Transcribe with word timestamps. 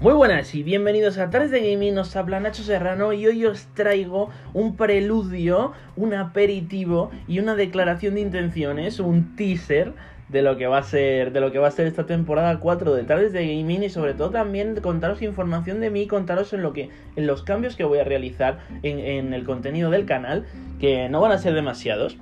Muy 0.00 0.12
buenas 0.12 0.54
y 0.54 0.62
bienvenidos 0.62 1.18
a 1.18 1.28
Tardes 1.28 1.50
de 1.50 1.72
Gaming, 1.72 1.92
nos 1.92 2.14
habla 2.14 2.38
Nacho 2.38 2.62
Serrano 2.62 3.12
y 3.12 3.26
hoy 3.26 3.44
os 3.44 3.66
traigo 3.74 4.30
un 4.54 4.76
preludio, 4.76 5.72
un 5.96 6.14
aperitivo 6.14 7.10
y 7.26 7.40
una 7.40 7.56
declaración 7.56 8.14
de 8.14 8.20
intenciones, 8.20 9.00
un 9.00 9.34
teaser 9.34 9.94
de 10.28 10.42
lo 10.42 10.56
que 10.56 10.68
va 10.68 10.78
a 10.78 10.82
ser 10.84 11.32
de 11.32 11.40
lo 11.40 11.50
que 11.50 11.58
va 11.58 11.66
a 11.66 11.72
ser 11.72 11.88
esta 11.88 12.06
temporada 12.06 12.60
4 12.60 12.94
de 12.94 13.02
Tardes 13.02 13.32
de 13.32 13.40
Gaming 13.40 13.82
y 13.82 13.88
sobre 13.88 14.14
todo 14.14 14.30
también 14.30 14.76
contaros 14.80 15.20
información 15.20 15.80
de 15.80 15.90
mí, 15.90 16.06
contaros 16.06 16.52
en 16.52 16.62
lo 16.62 16.72
que 16.72 16.90
en 17.16 17.26
los 17.26 17.42
cambios 17.42 17.74
que 17.74 17.82
voy 17.82 17.98
a 17.98 18.04
realizar 18.04 18.60
en, 18.84 19.00
en 19.00 19.34
el 19.34 19.42
contenido 19.42 19.90
del 19.90 20.06
canal, 20.06 20.46
que 20.78 21.08
no 21.08 21.20
van 21.20 21.32
a 21.32 21.38
ser 21.38 21.54
demasiados, 21.54 22.16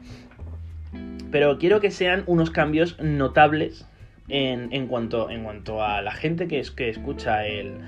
pero 1.30 1.58
quiero 1.58 1.80
que 1.80 1.90
sean 1.90 2.24
unos 2.26 2.50
cambios 2.50 2.98
notables 3.00 3.86
en, 4.28 4.86
cuanto, 4.88 5.30
en 5.30 5.44
cuanto 5.44 5.82
a 5.82 6.02
la 6.02 6.12
gente 6.12 6.48
que, 6.48 6.58
es, 6.58 6.70
que 6.70 6.88
escucha 6.88 7.46
el, 7.46 7.80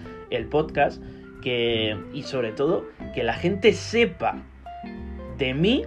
podcast 0.51 1.03
que, 1.43 1.97
y 2.13 2.23
sobre 2.23 2.53
todo 2.53 2.87
que 3.15 3.25
la 3.25 3.35
gente 3.35 3.73
sepa 3.73 4.43
de 5.37 5.55
mí 5.55 5.85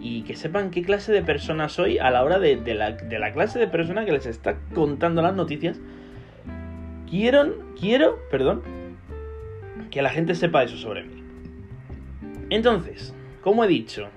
y 0.00 0.22
que 0.22 0.36
sepan 0.36 0.70
qué 0.70 0.82
clase 0.82 1.12
de 1.12 1.22
persona 1.22 1.68
soy 1.68 1.98
a 1.98 2.10
la 2.10 2.24
hora 2.24 2.38
de, 2.38 2.56
de, 2.56 2.74
la, 2.74 2.92
de 2.92 3.18
la 3.18 3.32
clase 3.32 3.58
de 3.58 3.68
persona 3.68 4.04
que 4.04 4.12
les 4.12 4.26
está 4.26 4.58
contando 4.74 5.22
las 5.22 5.34
noticias. 5.34 5.80
Quiero, 7.08 7.54
quiero, 7.78 8.18
perdón, 8.30 8.62
que 9.90 10.02
la 10.02 10.10
gente 10.10 10.34
sepa 10.34 10.64
eso 10.64 10.76
sobre 10.76 11.04
mí. 11.04 11.22
Entonces, 12.50 13.14
como 13.40 13.64
he 13.64 13.68
dicho, 13.68 14.08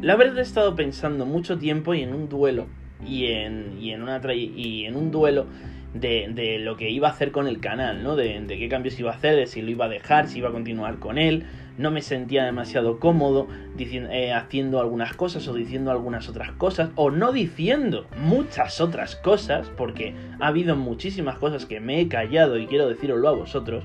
la 0.00 0.16
verdad 0.16 0.38
he 0.38 0.42
estado 0.42 0.74
pensando 0.76 1.26
mucho 1.26 1.58
tiempo 1.58 1.94
y 1.94 2.02
en 2.02 2.14
un 2.14 2.28
duelo 2.28 2.66
y 3.06 3.26
en, 3.26 3.78
y 3.80 3.92
en, 3.92 4.02
una 4.02 4.20
y 4.32 4.84
en 4.84 4.96
un 4.96 5.10
duelo 5.10 5.46
de, 5.94 6.28
de, 6.34 6.58
lo 6.58 6.76
que 6.76 6.90
iba 6.90 7.08
a 7.08 7.12
hacer 7.12 7.30
con 7.30 7.46
el 7.46 7.60
canal, 7.60 8.02
¿no? 8.02 8.16
De, 8.16 8.44
qué 8.48 8.68
cambios 8.68 8.98
iba 8.98 9.12
a 9.12 9.14
hacer, 9.14 9.36
de 9.36 9.46
si 9.46 9.62
lo 9.62 9.70
iba 9.70 9.86
a 9.86 9.88
dejar, 9.88 10.28
si 10.28 10.38
iba 10.38 10.48
a 10.48 10.52
continuar 10.52 10.98
con 10.98 11.18
él. 11.18 11.44
No 11.78 11.90
me 11.90 12.02
sentía 12.02 12.44
demasiado 12.44 13.00
cómodo 13.00 13.48
diciendo, 13.76 14.10
eh, 14.12 14.32
haciendo 14.32 14.80
algunas 14.80 15.14
cosas 15.14 15.46
o 15.48 15.54
diciendo 15.54 15.90
algunas 15.90 16.28
otras 16.28 16.52
cosas, 16.52 16.90
o 16.94 17.10
no 17.10 17.32
diciendo 17.32 18.06
muchas 18.16 18.80
otras 18.80 19.16
cosas, 19.16 19.70
porque 19.76 20.14
ha 20.40 20.48
habido 20.48 20.76
muchísimas 20.76 21.38
cosas 21.38 21.66
que 21.66 21.80
me 21.80 22.00
he 22.00 22.08
callado 22.08 22.58
y 22.58 22.66
quiero 22.66 22.88
deciroslo 22.88 23.28
a 23.28 23.32
vosotros. 23.32 23.84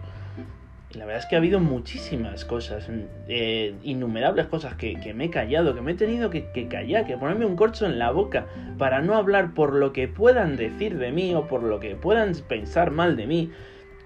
Y 0.91 0.97
la 0.97 1.05
verdad 1.05 1.21
es 1.21 1.27
que 1.27 1.35
ha 1.35 1.37
habido 1.37 1.59
muchísimas 1.59 2.45
cosas, 2.45 2.89
eh, 3.27 3.75
innumerables 3.83 4.47
cosas 4.47 4.73
que, 4.73 4.99
que, 4.99 5.13
me 5.13 5.25
he 5.25 5.29
callado, 5.29 5.75
que 5.75 5.81
me 5.81 5.91
he 5.91 5.95
tenido 5.95 6.31
que, 6.31 6.49
que, 6.51 6.67
callar, 6.67 7.05
que 7.05 7.15
ponerme 7.15 7.45
un 7.45 7.55
corcho 7.55 7.85
en 7.85 7.99
la 7.99 8.09
boca 8.09 8.47
para 8.79 9.01
no 9.01 9.15
hablar 9.15 9.53
por 9.53 9.75
lo 9.75 9.93
que 9.93 10.07
puedan 10.07 10.55
decir 10.57 10.97
de 10.97 11.11
mí 11.11 11.35
o 11.35 11.45
por 11.47 11.61
lo 11.61 11.79
que 11.79 11.95
puedan 11.95 12.33
pensar 12.47 12.89
mal 12.89 13.15
de 13.15 13.27
mí, 13.27 13.51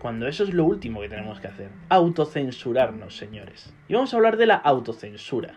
cuando 0.03 0.27
eso 0.27 0.43
es 0.43 0.53
lo 0.53 0.65
último 0.65 0.99
que 0.99 1.07
tenemos 1.07 1.39
que 1.39 1.47
hacer. 1.47 1.69
Autocensurarnos, 1.87 3.15
señores. 3.15 3.73
Y 3.87 3.93
vamos 3.93 4.13
a 4.13 4.17
hablar 4.17 4.35
de 4.35 4.47
la 4.47 4.55
autocensura. 4.55 5.53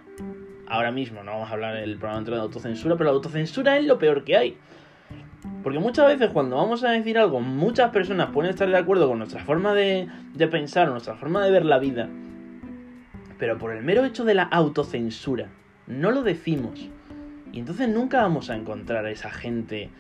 Ahora 0.68 0.92
mismo 0.92 1.24
no 1.24 1.32
vamos 1.32 1.50
a 1.50 1.54
hablar 1.54 1.74
del 1.74 1.98
programa 1.98 2.24
de 2.24 2.36
autocensura, 2.36 2.96
pero 2.96 3.10
la 3.10 3.16
autocensura 3.16 3.76
es 3.76 3.84
lo 3.84 3.98
peor 3.98 4.22
que 4.22 4.36
hay. 4.36 4.56
Porque 5.66 5.80
muchas 5.80 6.06
veces 6.06 6.30
cuando 6.30 6.54
vamos 6.54 6.84
a 6.84 6.92
decir 6.92 7.18
algo, 7.18 7.40
muchas 7.40 7.90
personas 7.90 8.30
pueden 8.30 8.50
estar 8.50 8.68
de 8.68 8.76
acuerdo 8.76 9.08
con 9.08 9.18
nuestra 9.18 9.42
forma 9.44 9.74
de, 9.74 10.06
de 10.32 10.46
pensar, 10.46 10.88
nuestra 10.88 11.16
forma 11.16 11.44
de 11.44 11.50
ver 11.50 11.64
la 11.64 11.80
vida, 11.80 12.08
pero 13.36 13.58
por 13.58 13.72
el 13.72 13.82
mero 13.82 14.04
hecho 14.04 14.24
de 14.24 14.34
la 14.34 14.44
autocensura, 14.44 15.48
no 15.88 16.12
lo 16.12 16.22
decimos. 16.22 16.88
Y 17.52 17.58
entonces 17.58 17.88
nunca 17.88 18.22
vamos 18.22 18.48
a 18.48 18.54
encontrar 18.54 19.06
a 19.06 19.10
esa 19.10 19.32
gente 19.32 19.90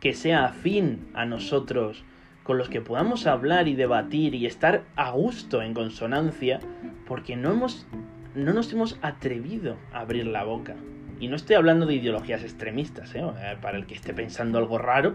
que 0.00 0.14
sea 0.14 0.46
afín 0.46 1.10
a 1.12 1.26
nosotros, 1.26 2.02
con 2.42 2.56
los 2.56 2.70
que 2.70 2.80
podamos 2.80 3.26
hablar 3.26 3.68
y 3.68 3.74
debatir 3.74 4.34
y 4.34 4.46
estar 4.46 4.84
a 4.96 5.10
gusto 5.10 5.60
en 5.60 5.74
consonancia, 5.74 6.60
porque 7.06 7.36
no, 7.36 7.50
hemos, 7.50 7.86
no 8.34 8.54
nos 8.54 8.72
hemos 8.72 8.98
atrevido 9.02 9.76
a 9.92 10.00
abrir 10.00 10.26
la 10.26 10.44
boca. 10.44 10.76
Y 11.20 11.28
no 11.28 11.36
estoy 11.36 11.56
hablando 11.56 11.84
de 11.84 11.94
ideologías 11.94 12.42
extremistas, 12.42 13.14
¿eh? 13.14 13.22
para 13.60 13.76
el 13.76 13.86
que 13.86 13.94
esté 13.94 14.14
pensando 14.14 14.58
algo 14.58 14.78
raro, 14.78 15.14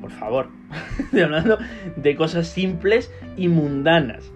por 0.00 0.10
favor. 0.10 0.48
estoy 0.98 1.20
hablando 1.20 1.58
de 1.94 2.16
cosas 2.16 2.48
simples 2.48 3.12
y 3.36 3.46
mundanas. 3.46 4.32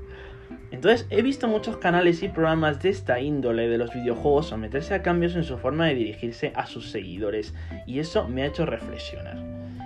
Entonces 0.70 1.09
he 1.10 1.22
visto 1.22 1.49
muchos 1.49 1.78
canales 1.78 2.22
y 2.22 2.28
programas 2.28 2.81
de 2.81 2.91
esta 2.91 3.19
índole 3.19 3.69
de 3.69 3.76
los 3.76 3.93
videojuegos 3.93 4.47
someterse 4.47 4.94
a 4.94 5.03
cambios 5.03 5.34
en 5.34 5.43
su 5.43 5.59
forma 5.59 5.87
de 5.87 5.97
dirigirse 5.97 6.53
a 6.54 6.66
sus 6.66 6.91
seguidores. 6.91 7.54
Y 7.87 7.99
eso 7.99 8.28
me 8.28 8.43
ha 8.43 8.47
hecho 8.47 8.65
reflexionar. 8.65 9.37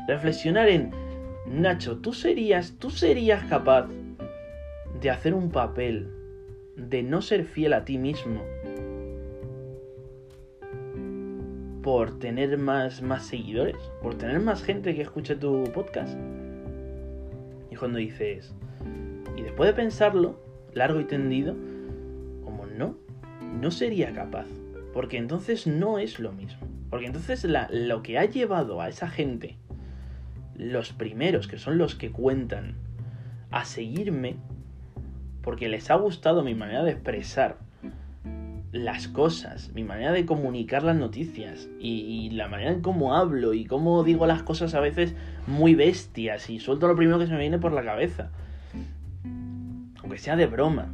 Reflexionar 0.06 0.68
en, 0.68 0.90
Nacho, 1.46 1.98
¿tú 1.98 2.12
serías, 2.12 2.74
tú 2.78 2.90
serías 2.90 3.44
capaz 3.44 3.86
de 5.00 5.10
hacer 5.10 5.32
un 5.32 5.50
papel 5.50 6.10
de 6.76 7.02
no 7.02 7.22
ser 7.22 7.44
fiel 7.44 7.72
a 7.72 7.86
ti 7.86 7.96
mismo 7.96 8.42
por 11.84 12.18
tener 12.18 12.56
más, 12.56 13.02
más 13.02 13.26
seguidores, 13.26 13.76
por 14.00 14.14
tener 14.14 14.40
más 14.40 14.62
gente 14.62 14.94
que 14.94 15.02
escuche 15.02 15.36
tu 15.36 15.64
podcast. 15.64 16.16
Y 17.70 17.76
cuando 17.76 17.98
dices, 17.98 18.54
y 19.36 19.42
después 19.42 19.68
de 19.68 19.74
pensarlo, 19.74 20.40
largo 20.72 20.98
y 20.98 21.04
tendido, 21.04 21.54
como 22.42 22.64
no, 22.64 22.96
no 23.60 23.70
sería 23.70 24.14
capaz. 24.14 24.46
Porque 24.94 25.18
entonces 25.18 25.66
no 25.66 25.98
es 25.98 26.18
lo 26.18 26.32
mismo. 26.32 26.66
Porque 26.88 27.04
entonces 27.04 27.44
la, 27.44 27.68
lo 27.70 28.02
que 28.02 28.18
ha 28.18 28.24
llevado 28.24 28.80
a 28.80 28.88
esa 28.88 29.10
gente, 29.10 29.58
los 30.56 30.94
primeros, 30.94 31.48
que 31.48 31.58
son 31.58 31.76
los 31.76 31.94
que 31.94 32.10
cuentan, 32.10 32.76
a 33.50 33.66
seguirme, 33.66 34.36
porque 35.42 35.68
les 35.68 35.90
ha 35.90 35.96
gustado 35.96 36.42
mi 36.42 36.54
manera 36.54 36.82
de 36.82 36.92
expresar, 36.92 37.58
las 38.74 39.06
cosas, 39.06 39.70
mi 39.72 39.84
manera 39.84 40.10
de 40.10 40.26
comunicar 40.26 40.82
las 40.82 40.96
noticias 40.96 41.68
y, 41.78 42.28
la 42.30 42.48
manera 42.48 42.72
en 42.72 42.80
cómo 42.80 43.14
hablo 43.14 43.54
y 43.54 43.66
cómo 43.66 44.02
digo 44.02 44.26
las 44.26 44.42
cosas 44.42 44.74
a 44.74 44.80
veces 44.80 45.14
muy 45.46 45.76
bestias 45.76 46.50
y 46.50 46.58
suelto 46.58 46.88
lo 46.88 46.96
primero 46.96 47.20
que 47.20 47.26
se 47.28 47.32
me 47.32 47.38
viene 47.38 47.60
por 47.60 47.72
la 47.72 47.84
cabeza. 47.84 48.32
Aunque 50.02 50.18
sea 50.18 50.34
de 50.34 50.46
broma. 50.46 50.92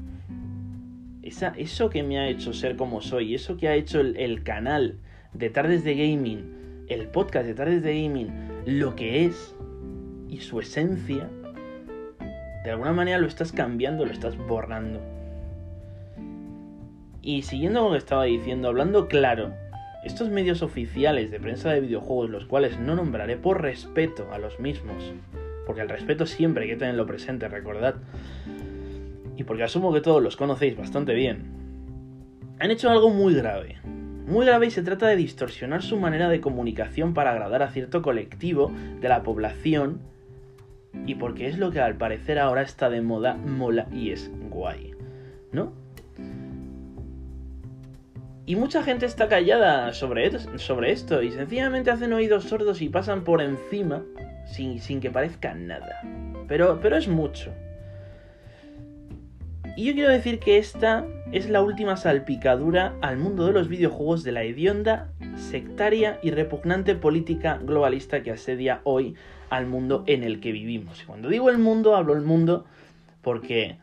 Esa, 1.22 1.54
eso 1.56 1.88
que 1.88 2.02
me 2.02 2.18
ha 2.18 2.28
hecho 2.28 2.52
ser 2.52 2.76
como 2.76 3.00
soy, 3.00 3.34
eso 3.34 3.56
que 3.56 3.68
ha 3.68 3.74
hecho 3.74 4.00
el 4.00 4.42
canal 4.42 4.98
de 5.32 5.48
Tardes 5.48 5.82
de 5.82 5.94
Gaming, 5.94 6.84
el 6.88 7.06
podcast 7.06 7.46
de 7.46 7.54
Tardes 7.54 7.82
de 7.82 8.02
Gaming, 8.02 8.28
lo 8.66 8.94
que 8.94 9.24
es 9.24 9.54
y 10.28 10.40
su 10.40 10.60
esencia, 10.60 11.30
de 12.62 12.70
alguna 12.70 12.92
manera 12.92 13.16
lo 13.16 13.26
estás 13.26 13.52
cambiando, 13.52 14.04
lo 14.04 14.12
estás 14.12 14.36
borrando. 14.36 15.00
Y 17.22 17.42
siguiendo 17.42 17.84
lo 17.84 17.92
que 17.92 17.98
estaba 17.98 18.24
diciendo, 18.24 18.68
hablando 18.68 19.08
claro, 19.08 19.52
estos 20.04 20.30
medios 20.30 20.62
oficiales 20.62 21.30
de 21.30 21.40
prensa 21.40 21.70
de 21.70 21.80
videojuegos, 21.80 22.30
los 22.30 22.46
cuales 22.46 22.78
no 22.78 22.96
nombraré 22.96 23.36
por 23.36 23.60
respeto 23.60 24.28
a 24.32 24.38
los 24.38 24.58
mismos, 24.58 25.12
porque 25.66 25.82
el 25.82 25.88
respeto 25.88 26.26
siempre 26.26 26.64
hay 26.64 26.70
que 26.70 26.76
tenerlo 26.76 27.06
presente, 27.06 27.48
recordad, 27.48 27.96
y 29.36 29.44
porque 29.44 29.64
asumo 29.64 29.92
que 29.92 30.00
todos 30.00 30.22
los 30.22 30.36
conocéis 30.36 30.76
bastante 30.76 31.14
bien, 31.14 31.44
han 32.58 32.70
hecho 32.70 32.90
algo 32.90 33.10
muy 33.10 33.34
grave. 33.34 33.78
Muy 34.26 34.46
grave 34.46 34.66
y 34.66 34.70
se 34.70 34.82
trata 34.82 35.08
de 35.08 35.16
distorsionar 35.16 35.82
su 35.82 35.96
manera 35.98 36.28
de 36.28 36.40
comunicación 36.40 37.14
para 37.14 37.32
agradar 37.32 37.62
a 37.62 37.70
cierto 37.70 38.00
colectivo 38.00 38.70
de 39.00 39.08
la 39.08 39.22
población 39.22 40.00
y 41.06 41.16
porque 41.16 41.48
es 41.48 41.58
lo 41.58 41.70
que 41.70 41.80
al 41.80 41.96
parecer 41.96 42.38
ahora 42.38 42.62
está 42.62 42.90
de 42.90 43.00
moda, 43.00 43.34
mola 43.34 43.86
y 43.92 44.10
es 44.10 44.30
guay, 44.50 44.92
¿no? 45.52 45.72
Y 48.50 48.56
mucha 48.56 48.82
gente 48.82 49.06
está 49.06 49.28
callada 49.28 49.92
sobre, 49.92 50.26
esto 50.26 51.22
y 51.22 51.30
sencillamente 51.30 51.92
hacen 51.92 52.12
oídos 52.12 52.46
sordos 52.46 52.82
y 52.82 52.88
pasan 52.88 53.22
por 53.22 53.40
encima 53.40 54.02
sin, 54.44 54.80
sin 54.80 54.98
que 54.98 55.08
parezca 55.08 55.54
nada. 55.54 56.00
Pero, 56.48 56.80
pero 56.82 56.96
es 56.96 57.06
mucho. 57.06 57.52
Y 59.76 59.84
yo 59.84 59.92
quiero 59.92 60.10
decir 60.10 60.40
que 60.40 60.58
esta 60.58 61.06
es 61.30 61.48
la 61.48 61.62
última 61.62 61.96
salpicadura 61.96 62.96
al 63.02 63.18
mundo 63.18 63.46
de 63.46 63.52
los 63.52 63.68
videojuegos 63.68 64.24
de 64.24 64.32
la 64.32 64.42
hedionda, 64.42 65.12
sectaria 65.36 66.18
y 66.20 66.32
repugnante 66.32 66.96
política 66.96 67.60
globalista 67.62 68.24
que 68.24 68.32
asedia 68.32 68.80
hoy 68.82 69.14
al 69.48 69.66
mundo 69.66 70.02
en 70.08 70.24
el 70.24 70.40
que 70.40 70.50
vivimos. 70.50 71.00
Y 71.00 71.06
cuando 71.06 71.28
digo 71.28 71.50
el 71.50 71.58
mundo, 71.58 71.94
hablo 71.94 72.14
el 72.14 72.22
mundo 72.22 72.64
porque 73.22 73.76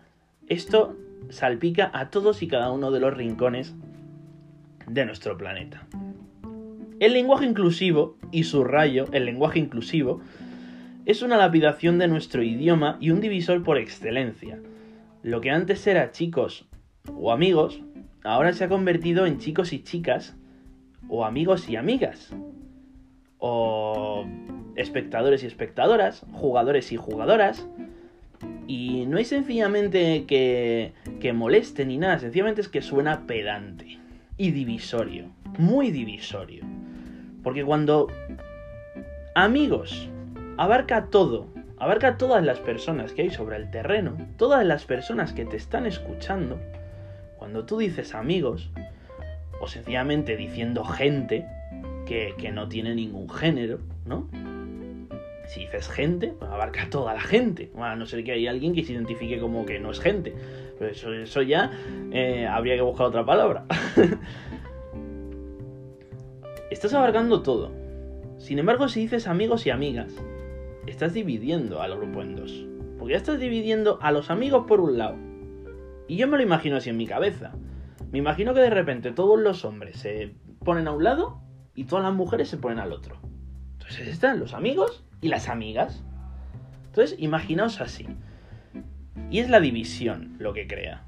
esto 0.49 0.97
salpica 1.29 1.89
a 1.93 2.09
todos 2.09 2.43
y 2.43 2.49
cada 2.49 2.69
uno 2.69 2.91
de 2.91 2.99
los 2.99 3.15
rincones 3.15 3.73
de 4.87 5.05
nuestro 5.05 5.37
planeta. 5.37 5.85
El 6.99 7.13
lenguaje 7.13 7.45
inclusivo, 7.45 8.17
y 8.31 8.43
subrayo, 8.43 9.05
el 9.11 9.25
lenguaje 9.25 9.59
inclusivo, 9.59 10.21
es 11.05 11.21
una 11.21 11.37
lapidación 11.37 11.99
de 11.99 12.07
nuestro 12.07 12.41
idioma 12.41 12.97
y 12.99 13.11
un 13.11 13.21
divisor 13.21 13.63
por 13.63 13.77
excelencia. 13.77 14.59
Lo 15.21 15.39
que 15.39 15.51
antes 15.51 15.85
era 15.85 16.11
chicos 16.11 16.67
o 17.15 17.31
amigos, 17.31 17.81
ahora 18.23 18.51
se 18.53 18.63
ha 18.63 18.69
convertido 18.69 19.25
en 19.25 19.37
chicos 19.37 19.73
y 19.73 19.83
chicas, 19.83 20.35
o 21.07 21.23
amigos 21.23 21.69
y 21.69 21.75
amigas, 21.75 22.33
o 23.37 24.25
espectadores 24.75 25.43
y 25.43 25.45
espectadoras, 25.45 26.25
jugadores 26.31 26.91
y 26.91 26.97
jugadoras, 26.97 27.67
Y 28.69 29.05
no 29.05 29.17
es 29.17 29.29
sencillamente 29.29 30.25
que, 30.27 30.91
que 31.21 31.31
moleste 31.31 31.85
ni 31.85 31.97
nada, 31.97 32.19
sencillamente 32.19 32.59
es 32.59 32.67
que 32.67 32.81
suena 32.81 33.25
pedante 33.25 33.97
y 34.37 34.51
divisorio, 34.51 35.31
muy 35.57 35.91
divisorio. 35.91 36.63
Porque 37.43 37.63
cuando 37.63 38.07
amigos 39.35 40.09
abarca 40.57 41.05
todo, 41.05 41.47
abarca 41.77 42.17
todas 42.17 42.43
las 42.43 42.59
personas 42.59 43.13
que 43.13 43.23
hay 43.23 43.29
sobre 43.29 43.57
el 43.57 43.69
terreno, 43.71 44.17
todas 44.37 44.65
las 44.65 44.85
personas 44.85 45.33
que 45.33 45.45
te 45.45 45.57
están 45.57 45.85
escuchando, 45.85 46.59
cuando 47.37 47.65
tú 47.65 47.77
dices 47.77 48.13
amigos, 48.15 48.69
o 49.59 49.67
sencillamente 49.67 50.37
diciendo 50.37 50.83
gente 50.83 51.45
que, 52.05 52.35
que 52.37 52.51
no 52.51 52.67
tiene 52.67 52.93
ningún 52.95 53.29
género, 53.29 53.79
¿no? 54.05 54.27
Si 55.47 55.61
dices 55.61 55.87
gente, 55.89 56.33
pues 56.37 56.51
abarca 56.51 56.89
toda 56.89 57.13
la 57.13 57.21
gente. 57.21 57.71
a 57.77 57.95
no 57.95 58.05
ser 58.05 58.23
que 58.23 58.33
haya 58.33 58.51
alguien 58.51 58.73
que 58.73 58.83
se 58.83 58.93
identifique 58.93 59.39
como 59.39 59.65
que 59.65 59.79
no 59.79 59.91
es 59.91 59.99
gente. 59.99 60.35
Eso, 60.79 61.13
eso 61.13 61.41
ya 61.41 61.71
eh, 62.11 62.47
habría 62.47 62.75
que 62.75 62.81
buscar 62.81 63.07
otra 63.07 63.25
palabra. 63.25 63.65
Estás 66.71 66.93
abarcando 66.93 67.41
todo. 67.41 67.71
Sin 68.37 68.59
embargo, 68.59 68.87
si 68.87 69.01
dices 69.01 69.27
amigos 69.27 69.65
y 69.65 69.71
amigas, 69.71 70.13
estás 70.85 71.13
dividiendo 71.13 71.81
al 71.81 71.97
grupo 71.97 72.21
en 72.21 72.35
dos. 72.35 72.65
Porque 72.99 73.13
ya 73.13 73.17
estás 73.17 73.39
dividiendo 73.39 73.99
a 74.01 74.11
los 74.11 74.29
amigos 74.29 74.65
por 74.67 74.79
un 74.79 74.97
lado. 74.97 75.15
Y 76.07 76.17
yo 76.17 76.27
me 76.27 76.37
lo 76.37 76.43
imagino 76.43 76.77
así 76.77 76.89
en 76.89 76.97
mi 76.97 77.07
cabeza. 77.07 77.53
Me 78.11 78.19
imagino 78.19 78.53
que 78.53 78.61
de 78.61 78.69
repente 78.69 79.11
todos 79.11 79.39
los 79.39 79.65
hombres 79.65 79.97
se 79.97 80.35
ponen 80.63 80.87
a 80.87 80.91
un 80.91 81.03
lado 81.03 81.41
y 81.73 81.85
todas 81.85 82.05
las 82.05 82.13
mujeres 82.13 82.47
se 82.47 82.57
ponen 82.57 82.79
al 82.79 82.93
otro. 82.93 83.19
Entonces 83.73 84.07
están 84.07 84.39
los 84.39 84.53
amigos 84.53 85.03
y 85.21 85.29
las 85.29 85.49
amigas. 85.49 86.03
Entonces, 86.87 87.17
imaginaos 87.19 87.81
así. 87.81 88.07
Y 89.29 89.39
es 89.39 89.49
la 89.49 89.59
división 89.59 90.35
lo 90.39 90.53
que 90.53 90.67
crea. 90.67 91.03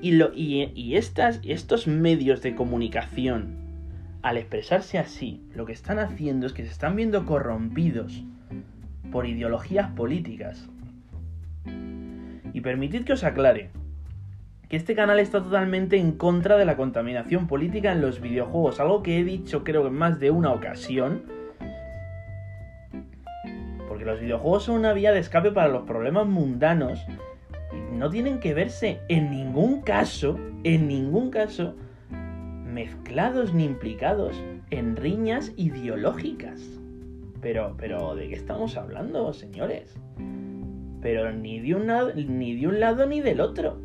Y, 0.00 0.96
estas, 0.96 1.40
estos 1.44 1.86
medios 1.86 2.42
de 2.42 2.56
comunicación, 2.56 3.54
al 4.22 4.36
expresarse 4.36 4.98
así, 4.98 5.42
lo 5.54 5.64
que 5.64 5.72
están 5.72 6.00
haciendo 6.00 6.46
es 6.46 6.52
que 6.52 6.64
se 6.64 6.70
están 6.70 6.96
viendo 6.96 7.24
corrompidos 7.24 8.24
por 9.12 9.26
ideologías 9.26 9.90
políticas. 9.90 10.68
Y 12.52 12.60
permitid 12.62 13.04
que 13.04 13.12
os 13.12 13.22
aclare 13.22 13.70
que 14.68 14.76
este 14.76 14.94
canal 14.94 15.20
está 15.20 15.42
totalmente 15.42 15.98
en 15.98 16.12
contra 16.12 16.56
de 16.56 16.64
la 16.64 16.76
contaminación 16.76 17.46
política 17.46 17.92
en 17.92 18.00
los 18.00 18.20
videojuegos, 18.20 18.80
algo 18.80 19.02
que 19.02 19.20
he 19.20 19.24
dicho 19.24 19.64
creo 19.64 19.82
que 19.82 19.88
en 19.88 19.94
más 19.94 20.18
de 20.18 20.30
una 20.30 20.50
ocasión 20.50 21.22
los 24.04 24.20
videojuegos 24.20 24.64
son 24.64 24.76
una 24.76 24.92
vía 24.92 25.12
de 25.12 25.20
escape 25.20 25.52
para 25.52 25.68
los 25.68 25.82
problemas 25.82 26.26
mundanos 26.26 27.04
no 27.92 28.10
tienen 28.10 28.40
que 28.40 28.54
verse 28.54 29.00
en 29.08 29.30
ningún 29.30 29.80
caso, 29.80 30.38
en 30.64 30.88
ningún 30.88 31.30
caso, 31.30 31.74
mezclados 32.10 33.54
ni 33.54 33.64
implicados 33.64 34.36
en 34.70 34.96
riñas 34.96 35.52
ideológicas. 35.56 36.60
Pero, 37.40 37.74
pero, 37.76 38.14
¿de 38.14 38.28
qué 38.28 38.34
estamos 38.34 38.76
hablando, 38.76 39.32
señores? 39.32 39.94
Pero 41.00 41.32
ni 41.32 41.60
de 41.60 41.74
ni 42.26 42.56
de 42.56 42.66
un 42.66 42.80
lado 42.80 43.06
ni 43.06 43.20
del 43.20 43.40
otro. 43.40 43.78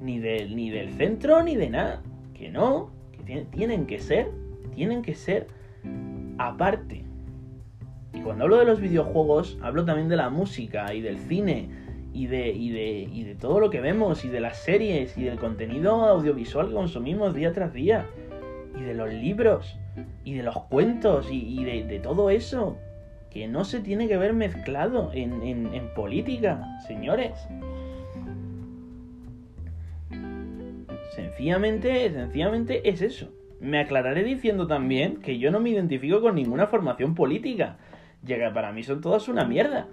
Ni, 0.00 0.18
del 0.18 0.56
ni 0.56 0.70
del 0.70 0.92
centro 0.92 1.42
ni 1.42 1.56
de 1.56 1.70
nada. 1.70 2.02
Que 2.34 2.50
no, 2.50 2.90
que 3.12 3.46
tienen 3.50 3.86
que 3.86 3.98
ser, 3.98 4.30
tienen 4.74 5.02
que 5.02 5.14
ser 5.14 5.46
aparte. 6.38 7.04
Y 8.12 8.20
cuando 8.20 8.44
hablo 8.44 8.58
de 8.58 8.66
los 8.66 8.80
videojuegos, 8.80 9.58
hablo 9.62 9.84
también 9.84 10.08
de 10.08 10.16
la 10.16 10.28
música 10.28 10.92
y 10.92 11.00
del 11.00 11.18
cine 11.18 11.68
y 12.12 12.26
de, 12.26 12.50
y 12.50 12.70
de, 12.70 13.08
y 13.10 13.24
de 13.24 13.34
todo 13.34 13.58
lo 13.58 13.70
que 13.70 13.80
vemos 13.80 14.24
y 14.24 14.28
de 14.28 14.40
las 14.40 14.58
series 14.58 15.16
y 15.16 15.24
del 15.24 15.38
contenido 15.38 15.92
audiovisual 16.04 16.68
que 16.68 16.74
consumimos 16.74 17.34
día 17.34 17.52
tras 17.52 17.72
día 17.72 18.06
y 18.78 18.82
de 18.82 18.94
los 18.94 19.12
libros 19.12 19.78
y 20.24 20.34
de 20.34 20.42
los 20.42 20.56
cuentos 20.64 21.28
y, 21.30 21.64
de, 21.64 21.98
todo 22.00 22.30
eso 22.30 22.76
que 23.30 23.48
no 23.48 23.64
se 23.64 23.80
tiene 23.80 24.08
que 24.08 24.18
ver 24.18 24.34
mezclado 24.34 25.10
en, 25.14 25.42
en 25.42 25.94
política, 25.94 26.78
señores. 26.86 27.32
Sencillamente, 31.14 32.10
sencillamente 32.10 32.88
es 32.88 33.00
eso. 33.00 33.30
Me 33.60 33.78
aclararé 33.78 34.22
diciendo 34.24 34.66
también 34.66 35.20
que 35.20 35.38
yo 35.38 35.50
no 35.50 35.60
me 35.60 35.70
identifico 35.70 36.20
con 36.20 36.34
ninguna 36.34 36.66
formación 36.66 37.14
política 37.14 37.78
llega 38.24 38.52
para 38.52 38.72
mí 38.72 38.82
son 38.82 39.00
todas 39.00 39.28
una 39.28 39.44
mierda. 39.44 39.88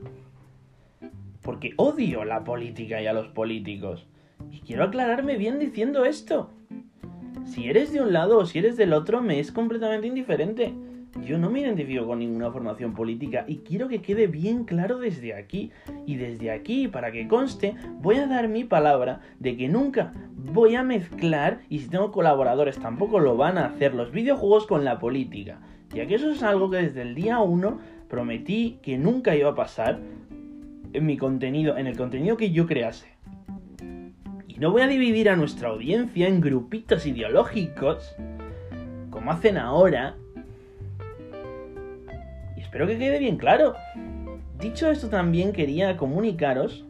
Porque 1.42 1.74
odio 1.78 2.26
la 2.26 2.44
política 2.44 3.02
y 3.02 3.08
a 3.08 3.14
los 3.14 3.28
políticos. 3.28 4.08
Y 4.52 4.62
quiero 4.62 4.84
aclararme 4.84 5.38
bien 5.38 5.60
diciendo 5.60 6.06
esto. 6.06 6.52
Si 7.46 7.70
eres 7.70 7.92
de 7.92 8.02
un 8.02 8.14
lado 8.14 8.38
o 8.38 8.46
si 8.46 8.60
eres 8.60 8.78
del 8.78 8.94
otro, 8.94 9.22
me 9.22 9.40
es 9.40 9.52
completamente 9.52 10.08
indiferente. 10.08 10.74
Yo 11.26 11.40
no 11.40 11.50
me 11.50 11.62
identifico 11.62 12.06
con 12.06 12.20
ninguna 12.20 12.52
formación 12.52 12.94
política 12.94 13.44
y 13.48 13.58
quiero 13.58 13.88
que 13.88 14.02
quede 14.02 14.28
bien 14.28 14.64
claro 14.64 15.00
desde 15.00 15.34
aquí. 15.34 15.72
Y 16.06 16.18
desde 16.18 16.52
aquí, 16.52 16.88
para 16.88 17.12
que 17.12 17.28
conste, 17.28 17.76
voy 18.00 18.18
a 18.18 18.28
dar 18.28 18.48
mi 18.48 18.64
palabra 18.64 19.22
de 19.40 19.58
que 19.58 19.68
nunca 19.68 20.14
voy 20.36 20.76
a 20.76 20.84
mezclar, 20.84 21.62
y 21.70 21.80
si 21.80 21.90
tengo 21.90 22.12
colaboradores 22.12 22.78
tampoco 22.80 23.20
lo 23.20 23.36
van 23.38 23.58
a 23.58 23.66
hacer, 23.66 23.94
los 23.94 24.12
videojuegos 24.12 24.68
con 24.68 24.86
la 24.86 25.00
política. 25.00 25.60
Ya 25.94 26.06
que 26.06 26.16
eso 26.16 26.30
es 26.32 26.44
algo 26.44 26.70
que 26.70 26.78
desde 26.78 27.02
el 27.02 27.16
día 27.16 27.40
1 27.40 27.80
prometí 28.10 28.80
que 28.82 28.98
nunca 28.98 29.36
iba 29.36 29.52
a 29.52 29.56
pasar 29.56 30.00
en 30.92 31.06
mi 31.06 31.18
contenido, 31.18 31.78
en 31.78 31.88
el 31.88 31.96
contenido 31.96 32.36
que 32.36 32.52
yo 32.52 32.66
crease. 32.66 33.08
Y 34.48 34.56
no 34.56 34.72
voy 34.72 34.82
a 34.82 34.88
dividir 34.88 35.30
a 35.30 35.36
nuestra 35.36 35.70
audiencia 35.70 36.28
en 36.28 36.42
grupitos 36.42 37.06
ideológicos, 37.06 38.16
como 39.12 39.32
hacen 39.32 39.58
ahora. 39.58 40.16
Y 42.58 42.62
espero 42.62 42.88
que 42.88 42.98
quede 42.98 43.20
bien 43.20 43.38
claro. 43.38 43.76
Dicho 44.60 44.90
esto 44.90 45.08
también 45.10 45.54
quería 45.54 45.96
comunicaros 45.96 46.84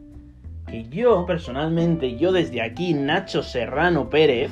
que 0.66 0.88
yo 0.88 1.26
personalmente, 1.26 2.16
yo 2.16 2.32
desde 2.32 2.62
aquí, 2.62 2.94
Nacho 2.94 3.42
Serrano 3.42 4.08
Pérez, 4.08 4.50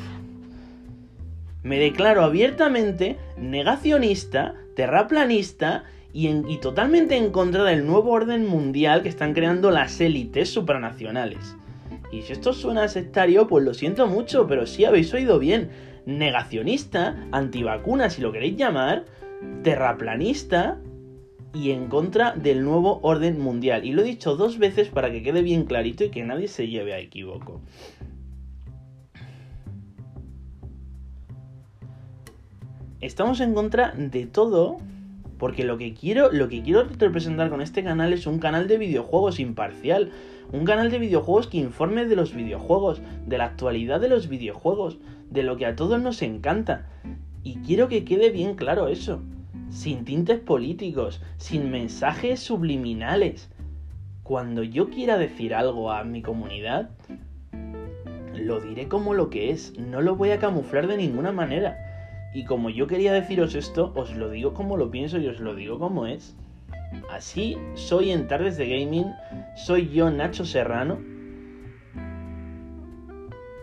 me 1.63 1.79
declaro 1.79 2.23
abiertamente 2.23 3.17
negacionista, 3.37 4.55
terraplanista 4.77 5.85
y, 6.13 6.57
totalmente 6.59 7.17
en 7.17 7.31
contra 7.31 7.65
del 7.65 7.87
nuevo 7.87 8.11
orden 8.11 8.47
mundial 8.47 9.03
que 9.03 9.09
están 9.09 9.35
creando 9.35 9.71
las 9.71 10.01
élites 10.01 10.51
supranacionales. 10.51 11.57
Y 12.11 12.23
si 12.23 12.33
esto 12.33 12.53
suena 12.53 12.89
sectario, 12.89 13.47
pues 13.47 13.65
lo 13.65 13.75
siento 13.75 14.07
mucho, 14.07 14.47
pero 14.47 14.67
sí 14.67 14.85
habéis 14.85 15.13
oído 15.13 15.39
bien. 15.39 15.71
Negacionista, 16.07 17.29
antivacuna 17.33 18.09
si 18.09 18.23
lo 18.23 18.33
queréis 18.33 18.57
llamar, 18.57 19.05
terraplanista 19.63 20.79
y 21.53 21.71
en 21.71 21.89
contra 21.89 22.33
del 22.33 22.65
nuevo 22.65 23.01
orden 23.03 23.39
mundial. 23.39 23.85
Y 23.85 23.93
lo 23.93 24.03
he 24.03 24.07
dicho 24.07 24.37
dos 24.37 24.59
veces 24.59 24.89
para 24.89 25.11
que 25.11 25.23
quede 25.23 25.43
bien 25.43 25.65
clarito 25.65 26.05
y 26.05 26.11
que 26.11 26.25
nadie 26.25 26.49
se 26.49 26.69
lleve 26.69 26.95
a 26.95 26.99
equivoco. 26.99 27.61
Estamos 33.01 33.41
en 33.41 33.55
contra 33.55 33.93
de 33.93 34.27
todo 34.27 34.79
porque 35.39 35.65
lo 35.65 35.79
que 35.79 35.95
quiero, 35.95 36.33
lo 36.33 36.49
que 36.49 36.63
quiero 36.63 36.85
representar 36.99 37.49
con 37.49 37.63
este 37.63 37.85
canal 37.85 38.13
es 38.13 38.27
un 38.27 38.39
canal 38.39 38.67
de 38.67 38.79
videojuegos 38.79 39.39
imparcial. 39.39 40.11
Un 40.51 40.65
canal 40.65 40.91
de 40.91 40.99
videojuegos 40.99 41.47
que 41.47 41.59
informe 41.59 42.07
de 42.07 42.17
los 42.17 42.35
videojuegos, 42.35 43.01
de 43.27 43.39
la 43.39 43.45
actualidad 43.45 44.01
de 44.01 44.09
los 44.09 44.29
videojuegos, 44.29 44.99
de 45.31 45.43
lo 45.43 45.57
que 45.57 45.67
a 45.67 45.77
todos 45.77 46.01
nos 46.01 46.23
encanta. 46.23 46.87
Y 47.45 47.57
quiero 47.59 47.89
que 47.89 48.05
quede 48.05 48.31
bien 48.31 48.55
claro 48.55 48.89
eso. 48.89 49.21
Sin 49.71 50.05
tintes 50.05 50.41
políticos, 50.41 51.23
sin 51.37 51.71
mensajes 51.71 52.41
subliminales. 52.41 53.51
Cuando 54.23 54.63
yo 54.63 54.91
quiera 54.91 55.19
decir 55.19 55.55
algo 55.55 55.93
a 55.93 56.03
mi 56.05 56.23
comunidad, 56.23 56.91
lo 58.35 58.61
diré 58.61 58.89
como 58.89 59.15
lo 59.15 59.31
que 59.31 59.51
es. 59.51 59.79
No 59.79 60.01
lo 60.01 60.17
voy 60.17 60.31
a 60.31 60.39
camuflar 60.39 60.87
de 60.87 60.97
ninguna 60.97 61.31
manera. 61.31 61.88
Y 62.35 62.45
como 62.45 62.71
yo 62.71 62.87
quería 62.87 63.13
deciros 63.13 63.55
esto, 63.55 63.93
os 63.95 64.15
lo 64.15 64.31
digo 64.31 64.55
como 64.55 64.77
lo 64.77 64.91
pienso 64.91 65.19
y 65.19 65.27
os 65.29 65.41
lo 65.41 65.55
digo 65.55 65.79
como 65.79 66.07
es. 66.07 66.37
Así 67.11 67.57
soy 67.75 68.11
en 68.11 68.29
Tardes 68.29 68.57
de 68.57 68.69
Gaming, 68.69 69.13
soy 69.57 69.89
yo 69.89 70.11
Nacho 70.11 70.45
Serrano. 70.45 70.99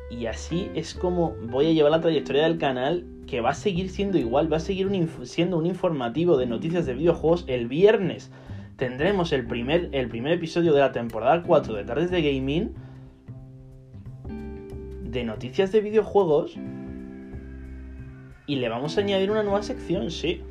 Y 0.10 0.28
así 0.28 0.70
es 0.76 0.94
como 0.94 1.36
voy 1.50 1.68
a 1.68 1.74
llevar 1.74 1.92
la 1.92 2.02
trayectoria 2.02 2.44
del 2.44 2.58
canal, 2.58 3.06
que 3.28 3.42
va 3.42 3.52
a 3.52 3.56
seguir 3.56 3.90
siendo 3.90 4.18
igual, 4.18 4.52
va 4.52 4.58
a 4.58 4.62
seguir 4.62 4.90
siendo 5.24 5.58
un 5.58 5.66
informativo 5.66 6.38
de 6.38 6.46
noticias 6.46 6.86
de 6.86 6.94
videojuegos. 6.94 7.44
El 7.48 7.68
viernes 7.68 8.32
tendremos 8.78 9.32
el 9.32 9.46
primer, 9.46 9.90
el 9.92 10.10
primer 10.10 10.34
episodio 10.34 10.74
de 10.74 10.80
la 10.80 10.92
temporada 10.92 11.44
4 11.44 11.74
de 11.74 11.84
Tardes 11.84 12.12
de 12.12 12.22
Gaming 12.22 12.74
de 15.04 15.24
noticias 15.24 15.72
de 15.72 15.82
videojuegos 15.82 16.58
y 18.48 18.58
le 18.58 18.70
vamos 18.70 18.98
a 18.98 19.02
añadir 19.02 19.32
una 19.32 19.44
nueva 19.44 19.64
sección, 19.64 20.12
sí. 20.12 20.42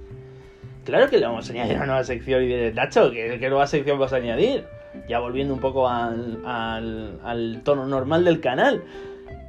Claro 0.85 1.09
que 1.09 1.19
le 1.19 1.27
vamos 1.27 1.49
a 1.49 1.53
añadir 1.53 1.77
una 1.77 1.87
nueva 1.87 2.05
sección 2.05 2.43
y 2.43 2.47
diré, 2.47 2.73
Nacho, 2.73 3.11
¿qué, 3.11 3.39
nueva 3.49 3.67
sección 3.67 3.99
vas 3.99 4.13
a 4.13 4.17
añadir? 4.17 4.65
ya 5.09 5.19
volviendo 5.19 5.55
un 5.55 5.61
poco 5.61 5.89
al 5.89 7.61
tono 7.65 7.87
normal 7.87 8.25
del 8.25 8.41
canal. 8.41 8.85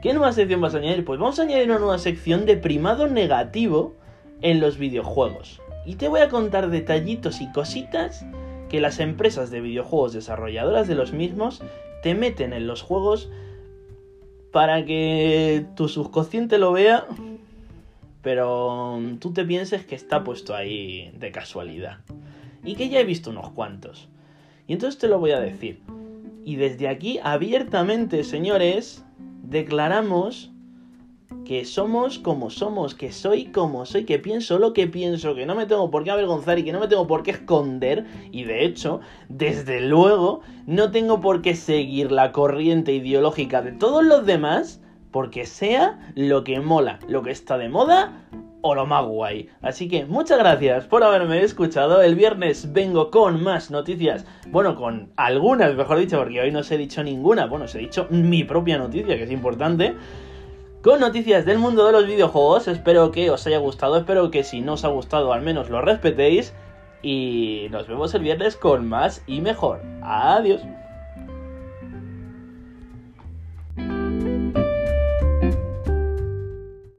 ¿Qué 0.01 0.13
nueva 0.13 0.31
sección 0.33 0.61
vas 0.61 0.75
a 0.75 0.79
añadir? 0.79 1.05
Pues 1.05 1.19
vamos 1.19 1.39
a 1.39 1.43
añadir 1.43 1.69
una 1.69 1.79
nueva 1.79 1.97
sección 1.97 2.45
de 2.45 2.57
primado 2.57 3.07
negativo 3.07 3.95
en 4.41 4.59
los 4.59 4.77
videojuegos. 4.77 5.61
Y 5.85 5.95
te 5.95 6.07
voy 6.07 6.21
a 6.21 6.29
contar 6.29 6.69
detallitos 6.69 7.41
y 7.41 7.51
cositas 7.51 8.25
que 8.69 8.81
las 8.81 8.99
empresas 8.99 9.51
de 9.51 9.61
videojuegos 9.61 10.13
desarrolladoras 10.13 10.87
de 10.87 10.95
los 10.95 11.13
mismos 11.13 11.61
te 12.01 12.15
meten 12.15 12.53
en 12.53 12.67
los 12.67 12.81
juegos 12.81 13.29
para 14.51 14.85
que 14.85 15.65
tu 15.75 15.87
subconsciente 15.87 16.57
lo 16.57 16.71
vea, 16.71 17.05
pero 18.25 18.99
tú 19.19 19.33
te 19.33 19.45
pienses 19.45 19.85
que 19.85 19.93
está 19.93 20.23
puesto 20.23 20.55
ahí 20.55 21.11
de 21.15 21.31
casualidad. 21.31 21.99
Y 22.63 22.73
que 22.73 22.89
ya 22.89 22.99
he 22.99 23.03
visto 23.03 23.29
unos 23.29 23.51
cuantos. 23.51 24.09
Y 24.65 24.73
entonces 24.73 24.99
te 24.99 25.07
lo 25.07 25.19
voy 25.19 25.29
a 25.29 25.39
decir. 25.39 25.83
Y 26.43 26.55
desde 26.55 26.87
aquí, 26.87 27.19
abiertamente, 27.21 28.23
señores, 28.23 29.05
declaramos 29.43 30.51
que 31.45 31.65
somos 31.65 32.17
como 32.17 32.49
somos, 32.49 32.95
que 32.95 33.11
soy 33.11 33.45
como 33.51 33.85
soy, 33.85 34.05
que 34.05 34.17
pienso 34.17 34.57
lo 34.57 34.73
que 34.73 34.87
pienso, 34.87 35.35
que 35.35 35.45
no 35.45 35.53
me 35.53 35.67
tengo 35.67 35.91
por 35.91 36.03
qué 36.03 36.09
avergonzar 36.09 36.57
y 36.57 36.63
que 36.63 36.71
no 36.71 36.79
me 36.79 36.87
tengo 36.87 37.05
por 37.05 37.21
qué 37.21 37.29
esconder. 37.29 38.07
Y 38.31 38.45
de 38.45 38.65
hecho, 38.65 39.01
desde 39.29 39.81
luego, 39.81 40.41
no 40.65 40.89
tengo 40.89 41.21
por 41.21 41.43
qué 41.43 41.55
seguir 41.55 42.11
la 42.11 42.31
corriente 42.31 42.91
ideológica 42.91 43.61
de 43.61 43.73
todos 43.73 44.03
los 44.03 44.25
demás, 44.25 44.81
porque 45.15 45.45
sea 45.45 45.97
lo 46.13 46.43
que 46.43 46.59
mola, 46.59 46.99
lo 47.07 47.23
que 47.23 47.31
está 47.31 47.57
de 47.57 47.69
moda 47.69 48.25
o 48.59 48.75
lo 48.75 48.85
más 48.85 49.05
guay. 49.05 49.49
Así 49.61 49.87
que 49.87 50.05
muchas 50.05 50.37
gracias 50.39 50.87
por 50.87 51.05
haberme 51.05 51.41
escuchado. 51.41 52.01
El 52.01 52.15
viernes 52.15 52.73
vengo 52.73 53.11
con 53.11 53.41
más 53.41 53.71
noticias. 53.71 54.25
Bueno, 54.47 54.75
con 54.75 55.13
algunas, 55.15 55.73
mejor 55.73 55.99
dicho, 55.99 56.17
porque 56.17 56.41
hoy 56.41 56.51
no 56.51 56.59
os 56.59 56.69
he 56.69 56.77
dicho 56.77 57.01
ninguna. 57.01 57.45
Bueno, 57.45 57.63
os 57.63 57.73
he 57.75 57.79
dicho 57.79 58.07
mi 58.09 58.43
propia 58.43 58.77
noticia, 58.77 59.15
que 59.15 59.23
es 59.23 59.31
importante 59.31 59.95
con 60.81 60.99
noticias 60.99 61.45
del 61.45 61.59
mundo 61.59 61.85
de 61.85 61.93
los 61.93 62.07
videojuegos. 62.07 62.67
Espero 62.67 63.11
que 63.11 63.29
os 63.29 63.47
haya 63.47 63.59
gustado, 63.59 63.95
espero 63.95 64.29
que 64.31 64.43
si 64.43 64.59
no 64.59 64.73
os 64.73 64.83
ha 64.83 64.89
gustado 64.89 65.31
al 65.31 65.43
menos 65.43 65.69
lo 65.69 65.79
respetéis. 65.81 66.53
Y 67.01 67.67
nos 67.71 67.87
vemos 67.87 68.13
el 68.15 68.21
viernes 68.21 68.57
con 68.57 68.89
más 68.89 69.23
y 69.27 69.39
mejor. 69.39 69.81
Adiós. 70.03 70.59